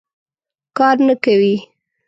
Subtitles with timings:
[0.77, 1.55] کار نه کوي.